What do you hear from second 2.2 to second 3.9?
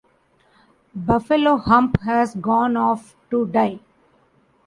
gone off to die.